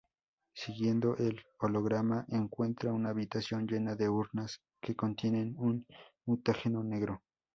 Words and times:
Siguiendo 0.55 1.15
el 1.17 1.39
holograma, 1.59 2.25
encuentra 2.29 2.91
una 2.91 3.09
habitación 3.11 3.67
llena 3.67 3.95
de 3.95 4.09
urnas 4.09 4.59
que 4.81 4.95
contienen 4.95 5.53
un 5.59 5.85
mutágeno 6.25 6.83
negro. 6.83 7.21